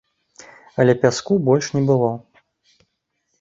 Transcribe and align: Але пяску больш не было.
Але 0.83 0.95
пяску 1.03 1.37
больш 1.49 1.69
не 1.75 1.83
было. 1.91 2.09